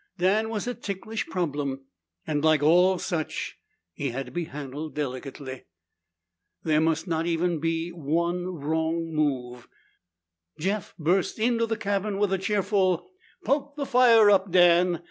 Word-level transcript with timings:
Dan 0.17 0.49
was 0.49 0.65
a 0.65 0.73
ticklish 0.73 1.27
problem, 1.27 1.85
and 2.25 2.43
like 2.43 2.63
all 2.63 2.97
such, 2.97 3.59
he 3.93 4.09
had 4.09 4.25
to 4.25 4.31
be 4.31 4.45
handled 4.45 4.95
delicately. 4.95 5.65
There 6.63 6.81
must 6.81 7.05
not 7.05 7.25
be 7.25 7.29
even 7.33 8.03
one 8.03 8.47
wrong 8.55 9.13
move. 9.13 9.67
Jeff 10.57 10.95
burst 10.97 11.37
into 11.37 11.67
the 11.67 11.77
cabin 11.77 12.17
with 12.17 12.33
a 12.33 12.39
cheerful, 12.39 13.11
"Poke 13.45 13.75
the 13.75 13.85
fire 13.85 14.31
up, 14.31 14.49
Dan! 14.49 14.99